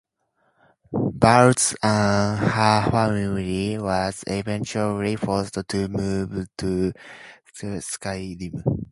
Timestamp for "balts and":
0.93-2.39